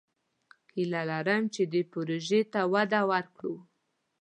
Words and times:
هیله 0.73 1.01
لرم 1.09 1.43
چې 1.53 1.61
دې 1.71 1.81
پروژې 1.91 2.41
ته 2.53 2.61
وده 2.73 3.01
ورکړو. 3.11 3.55